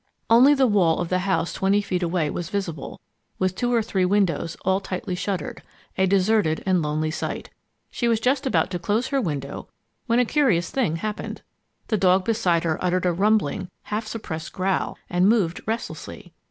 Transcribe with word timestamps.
Only 0.31 0.55
the 0.55 0.65
wall 0.65 0.97
of 0.97 1.09
the 1.09 1.19
house 1.29 1.53
twenty 1.53 1.79
feet 1.79 2.01
away 2.01 2.31
was 2.31 2.49
visible, 2.49 2.99
with 3.37 3.53
two 3.53 3.71
or 3.71 3.83
three 3.83 4.03
windows, 4.03 4.57
all 4.65 4.79
tightly 4.79 5.13
shuttered 5.13 5.61
a 5.95 6.07
deserted 6.07 6.63
and 6.65 6.81
lonely 6.81 7.11
sight. 7.11 7.51
She 7.91 8.07
was 8.07 8.19
just 8.19 8.47
about 8.47 8.71
to 8.71 8.79
close 8.79 9.09
her 9.09 9.21
window 9.21 9.67
when 10.07 10.17
a 10.17 10.25
curious 10.25 10.71
thing 10.71 10.95
happened. 10.95 11.43
The 11.89 11.97
dog 11.99 12.25
beside 12.25 12.63
her 12.63 12.83
uttered 12.83 13.05
a 13.05 13.13
rumbling, 13.13 13.69
half 13.93 14.07
suppressed 14.07 14.53
growl 14.53 14.97
and 15.07 15.29
moved 15.29 15.61
restlessly. 15.67 16.33